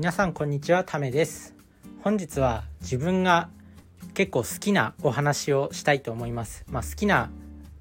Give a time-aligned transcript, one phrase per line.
[0.00, 1.54] 皆さんこんにちはためです。
[2.02, 3.50] 本日は自分が
[4.14, 6.64] 結構好きなお話をしたいと思います。
[6.70, 7.28] まあ、好きな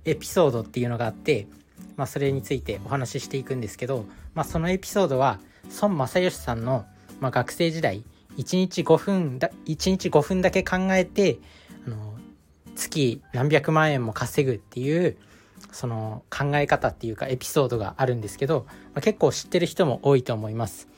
[0.04, 1.47] エピソードっていうのがあって
[1.96, 4.04] まあ、それについてお話ししていくんですけど、
[4.34, 5.39] まあ、そのエピソードは
[5.82, 6.86] 孫正義さんの、
[7.21, 8.04] まあ、学生時代
[8.36, 11.39] 1日5分だ1日5分だけ考えて
[11.88, 12.18] あの
[12.75, 15.15] 月何百万円も稼ぐっていう
[15.71, 20.89] その考え方っていうかエピソードがあるんですけど、まあ、結構知ってる人も多いと思います。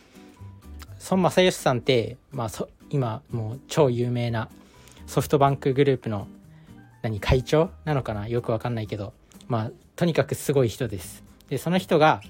[1.09, 2.49] 孫正義さんって、まあ、
[2.89, 4.49] 今もう超有名な
[5.07, 6.27] ソフトバンクグループの
[7.01, 9.13] 何会長なのかなよくわかんないけど
[9.47, 12.21] まあとにかくすごい人ですでその人が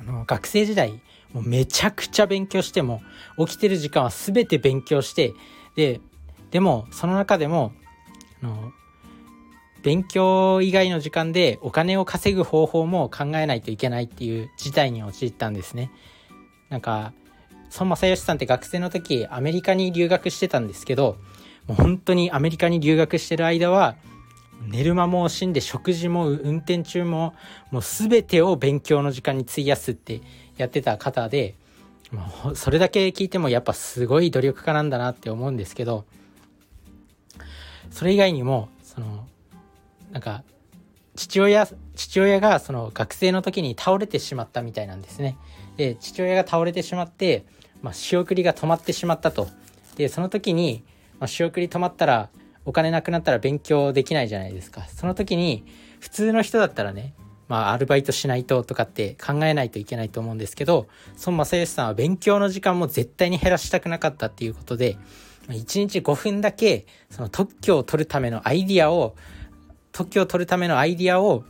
[0.00, 1.00] あの学生時代
[1.32, 3.02] もうめちゃくちゃ勉強しても
[3.38, 5.32] 起きてる時間は全て勉強して
[5.76, 6.00] で
[6.50, 7.72] でもその中でも
[8.42, 8.72] あの
[9.82, 15.90] 勉強以外の時間でお金を稼ぐ方法も考えないといけないっていう事態に陥ったんですね。
[16.68, 17.14] なんか
[17.78, 21.16] 孫正義さんって学生の時アメリカに留学してたんですけど
[21.66, 23.96] もう本当にアメリカに留学してる間は
[24.66, 27.34] 寝る間も惜しんで食事も運転中も
[27.70, 30.20] もう全てを勉強の時間に費やすって
[30.56, 31.54] やってた方で
[32.12, 36.04] もうそれだけ聞いてもやっぱすごい努力家なんだなって思うんですけど
[37.90, 39.26] それ以外にもその
[40.10, 40.42] なんか
[41.16, 45.36] 父親父親がその学生の時に倒れてしまったみたいなんですね。
[45.76, 47.44] で父親が倒れてしまって、
[47.82, 49.48] まあ、仕送りが止まってしまったと。
[49.96, 50.84] でその時に、
[51.18, 52.30] まあ、仕送り止まったら
[52.64, 54.86] お金なくなったら勉強できないじゃないですか。
[54.88, 55.64] その時に
[55.98, 57.14] 普通の人だったらね
[57.48, 60.86] まあアルバイトしないととかって考えないといけないと思うんですけど
[61.26, 64.96] 孫正義さんは勉強の時間も絶対に減らしたくなかったっていうことで
[65.48, 69.16] 1日5分だけその特許を取るためのアイディアを
[69.92, 71.44] 特許を取るためのアイディアを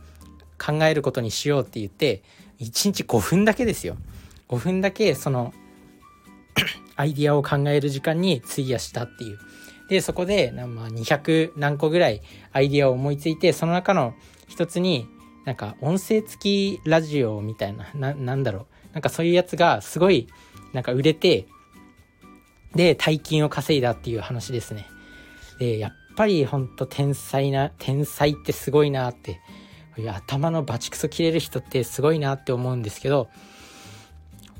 [0.57, 2.23] 考えることにしようって言って
[2.59, 3.97] 1日5分だけですよ。
[4.49, 5.53] 5分だけその
[6.95, 9.39] アイディアを考える時間に費やしたっていう
[9.91, 12.21] で、そこで、まあ、200何個ぐらい
[12.53, 14.13] アイディアを思いついて、その中の
[14.47, 15.05] 一つに、
[15.43, 18.93] なんか音声付きラジオみたいな、な、なんだろう。
[18.93, 20.29] なんかそういうやつがすごい、
[20.71, 21.45] なんか売れて、
[22.73, 24.87] で、大金を稼いだっていう話ですね。
[25.59, 29.41] で、やっぱりほんと天才な、天才ってすごいなって、
[30.07, 33.27] 頭のバチクソ切れる人ってすごいなって思うんですけど、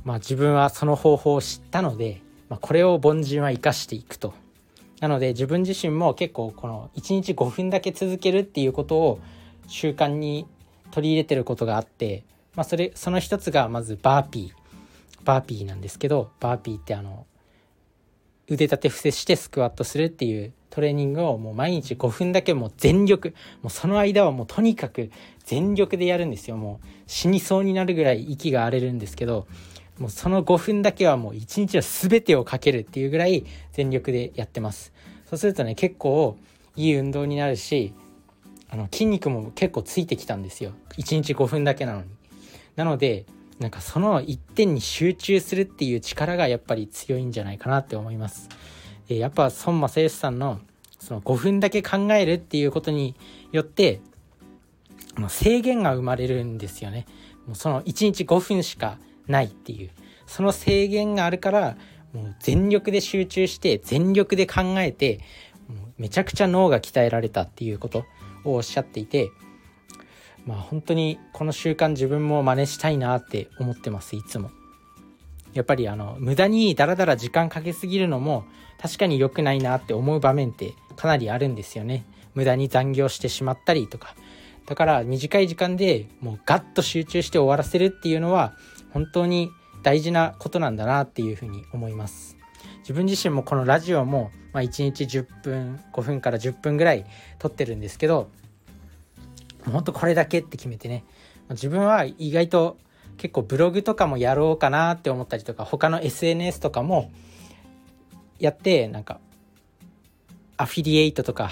[0.03, 4.34] まあ自分はその方法を知ったので、まあ、これを凡人は生かしていくと。
[5.00, 9.19] なので自分自身も結構この1日5分だけ続けるっていうことを
[9.67, 10.45] 習慣に
[10.91, 12.23] 取り入れてることがあって、
[12.56, 14.61] まあ、それその一つがまずバーピー。
[15.23, 17.25] バーピーなんですけどバーピーってあの
[18.47, 25.11] 腕立て伏せしてスクワットするっていうトレーニングをもう毎日5分だけもう全力もうその間はもうとにかく
[25.44, 26.56] 全力でやるんですよ。
[26.57, 29.47] もう死にそうになるぐらい息が荒れるんですけど
[30.01, 34.94] もうその5分だけはもう一日の全てをかけるっていうぐらい全力でやってます。
[35.29, 36.38] そうするとね結構
[36.75, 37.94] いい運動になるし
[38.72, 40.72] あの筋肉も結構ついてきたんですよ。
[40.97, 42.07] 1日5分だけなのに。
[42.75, 43.28] なので
[43.59, 48.50] なんかその一点に集中するっていう力がやっぱり強いんじゃないかなって思います。
[49.07, 50.61] でやっぱ孫正義さんの
[51.00, 53.16] その5分だけ考えるっていうことに
[53.51, 54.01] よって
[55.29, 57.06] 制限が生まれるんですよね。
[57.45, 59.89] もうその1日5分しかないっていう
[60.27, 61.77] その制限があるから
[62.13, 65.19] もう全力で集中して全力で考えて
[65.67, 68.05] もうめちゃくちゃ脳が鍛えられたっていうこと
[68.43, 69.31] をおっしゃっていて
[70.45, 74.51] まあ本当にこの習慣自分も真似したいなって思ってますいつも。
[75.53, 78.45] やっぱりあの無駄にダラダラ時間かけすぎるのも
[78.81, 82.05] 確かに良くないなって思う場面ってかなりあるんですよね。
[82.33, 84.15] 無駄に残業してしまったりとか。
[84.65, 88.53] だから短い時間でもうガッと集中して終わらせるっていうのは
[88.91, 89.52] 本当に
[89.84, 92.38] 大事なことなんだなっていうふうに思います。
[92.79, 97.06] 自分自身もこのラジオも、まあ、1日10分5分から10分ぐらい
[97.40, 98.29] 撮ってるんですけど
[99.66, 101.06] ほんとこれだけって決めてね
[101.50, 102.78] 自分は意外と
[103.17, 107.11] 結構ブログとかもやろうかなって思ったりとか他の SNS とかも
[108.40, 109.20] やってなんか
[110.58, 111.52] アフィリエイトとか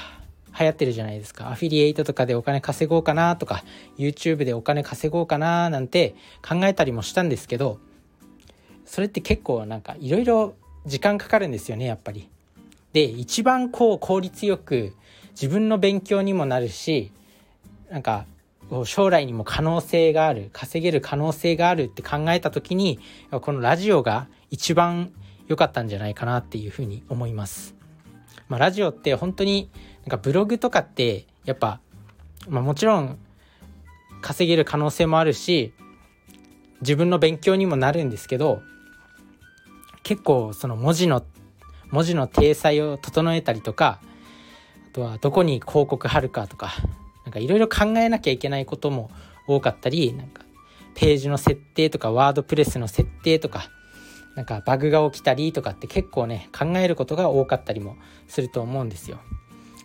[0.57, 1.49] 流行ってるじゃないですか。
[1.49, 3.63] アフィリエイトとかでお金稼ごうかなとか、
[3.97, 6.15] YouTube でお金稼ごうかななんて
[6.47, 7.79] 考えたりもしたんですけど、
[8.85, 10.55] それって結構なんかいろいろ
[10.85, 12.29] 時間かかるんですよね、やっぱり。
[12.93, 14.93] で、一番こう効率よく
[15.31, 17.11] 自分の勉強にもなるし、
[17.91, 18.25] なんか
[18.85, 22.99] 将来にも可能性がある、稼げる可能性があるって考えた時に、
[23.29, 25.11] このラジオが一番
[25.47, 27.75] 良かったんじゃないかなっていうふうに思います。
[28.47, 29.69] まあ、ラジオって本当に
[30.09, 31.79] なんかブログとかってやっぱ、
[32.47, 33.19] まあ、もちろん
[34.21, 35.71] 稼げる可能性もあるし
[36.81, 38.63] 自分の勉強にもなるんですけど
[40.01, 41.23] 結構その文字の
[41.91, 44.01] 文字の体裁を整えたりとか
[44.91, 46.71] あとはどこに広告貼るかとか
[47.23, 49.11] なんかいろいろ考えなきゃいけないことも
[49.45, 50.41] 多かったりなんか
[50.95, 53.69] ページの設定とかワードプレスの設定とか
[54.35, 57.95] なんかバグが起きたりとかって結構ね考えることが多かったりも
[58.27, 59.19] すると思うんですよ。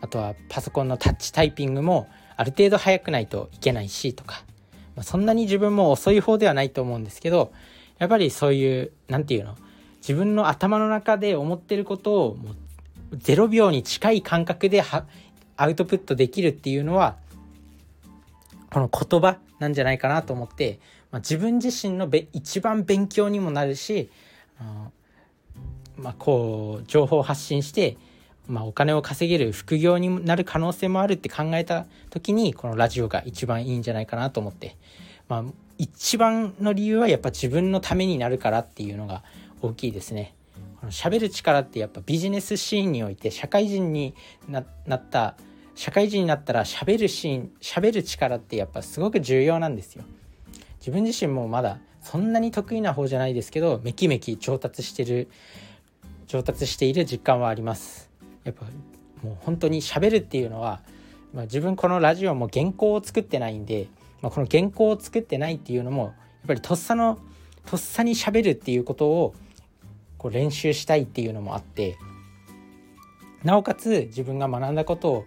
[0.05, 4.45] あとはパソコンのタッチタイピングもある程度速くないといけないしとか、
[4.97, 7.55] まあ、そんなに自分も遅い方ではないと思うんですけど
[7.97, 9.56] やっぱりそういう何て言うの？
[10.01, 14.85] 自分の頭の中で思ってることをもう0秒に近い感覚で
[15.56, 17.17] アウトプットできるっていうのは
[18.71, 20.81] この言葉なんじゃないかなと思って、
[21.12, 24.11] まあ、自分自身のべ一番勉強にもなるし、
[24.59, 24.91] あ
[25.97, 27.97] まあ、こう情報を発信して
[28.46, 34.76] まあ、お金を稼げる副業になる可能性もあるって考えた時にこのラジオが一番いいんじゃないかなと思って、
[35.29, 35.44] まあ、
[35.79, 39.23] 一番の理由はやっぱ自分のためになるからっていうのが
[39.62, 40.35] 大きいですね。
[40.81, 44.14] この喋る力ってやっぱビジネスシーンにおいて社会人に
[44.47, 45.37] なった
[45.75, 50.05] 社会人になったら喋るシーン喋る力ってやっぱすごく重要なんですよ。
[50.79, 55.29] 自分自身もまだそんなに得意な方じゃないですけどめきめき上達してる
[56.26, 58.11] 上達している実感はあります。
[58.44, 58.67] やっぱ
[59.23, 60.81] もう本当に喋るっていうのは、
[61.32, 63.88] まあ、自分このラジオも原稿を作ってないんで、
[64.20, 66.12] まあ、この原稿を作ってないっていうのもやっ
[66.49, 67.19] ぱりとっさの
[67.67, 69.35] とっさに喋るっていうことを
[70.19, 71.96] こう練習したいっていうのもあって
[73.43, 75.25] なおかつ自分が学んだことを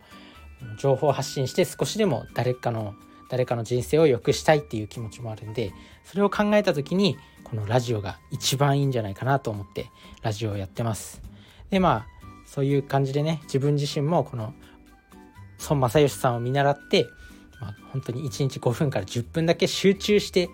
[0.80, 2.96] 情報発信して少しでも誰かの
[3.30, 5.74] 誰かの人生を良くしたいっていう気持ちもあるんで
[6.06, 9.92] それを考えた時にこのラジオが一番いいんじゃないかなと思って
[10.22, 11.22] ラジオをやってます。
[11.70, 12.17] でまあ
[12.48, 14.54] そういう感じでね自分自身もこの
[15.70, 17.06] 孫正義さんを見習って、
[17.62, 20.50] まあ、本当に1日5分から10分だけ集中して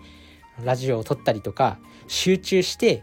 [0.62, 3.02] ラジオを撮ったりとか集中して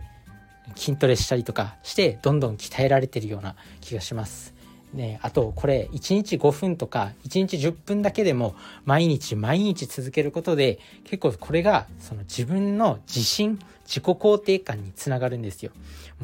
[0.76, 4.54] 筋トレしたりとかしてどんどん鍛えられてるような気がします。
[4.94, 13.58] ね、あとこれ1日5分とか1日10分だけでも毎日毎日続けることで結構これがその自分の自信
[13.92, 15.72] 自己肯定感につながるんですよ。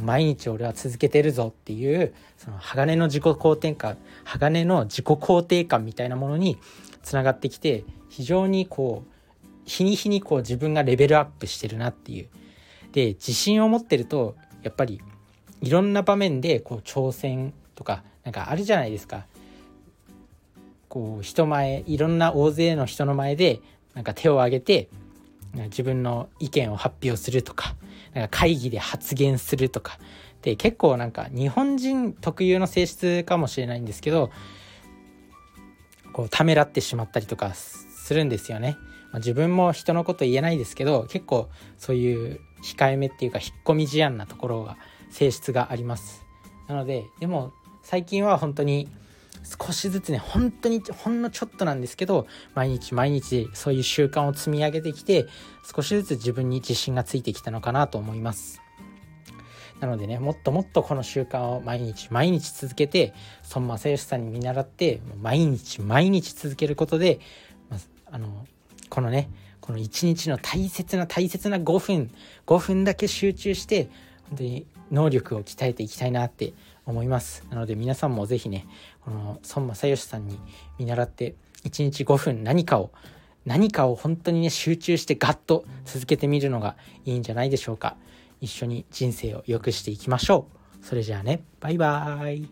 [0.01, 6.57] 毎日俺は続けてるぞっていうその鋼の自己肯定感鋼の自己肯定感みたいなものに
[7.03, 12.29] つながってきて非常にこう日に日にこう自分がレベルアップしてるなっていう。
[12.93, 15.01] で自信を持ってるとやっぱり
[15.61, 19.25] いろんな場面でこう挑戦とかなんかあるじゃないですか
[20.87, 23.59] こう人前いろんな大勢の人の前で
[23.93, 24.87] なんか手を挙げて
[25.53, 27.75] 自分の意見を発表するとか
[28.13, 29.99] なんか会議で発言するとか
[30.41, 34.31] で結構なんか日本人特有の性質かもしれないんですけど
[36.13, 38.77] こうためらってしまったりとかするんですよね。
[39.11, 44.77] まあ、自分も人のこと言えないですけど結構そういう控えめっていうか引っ込み思案なところが
[45.09, 46.25] 性質があります。
[46.67, 47.53] なのででも
[47.83, 48.89] 最近は本当に
[49.43, 55.27] 少しずつね本当にほんのちょっとなんですけど毎日毎日そういう習慣を積み上げてきて
[55.75, 58.61] 少しずつ自分に自信がついてきたのかなと思います。
[59.79, 63.13] なのでねもっともっとこの習慣を毎日毎日続けて
[63.53, 67.19] 孫正義さんに見習って毎日毎日続けることで、
[67.69, 67.77] ま
[68.11, 68.47] あの
[68.89, 69.29] このね
[69.61, 72.11] この一日の大切な大切な5分
[72.47, 73.89] 5分だけ集中して
[74.29, 76.53] 本当に能力を鍛えていきたいなって
[76.85, 77.45] 思います。
[77.49, 78.65] なので皆さんもぜひね
[79.07, 80.37] この孫正義さんに
[80.77, 82.91] 見習って1日5分何かを
[83.45, 87.95] 何かを本当にね集中してガッと続けてみるのがいいんじゃないでしょうか。
[88.41, 90.47] 一緒に人生を良くしていきましょ
[90.81, 90.85] う。
[90.85, 92.49] それじゃあねバイバーイ。